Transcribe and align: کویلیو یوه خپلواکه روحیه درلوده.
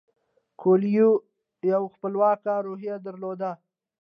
کویلیو 0.59 1.09
یوه 1.71 1.87
خپلواکه 1.95 2.53
روحیه 2.67 2.95
درلوده. 3.05 3.51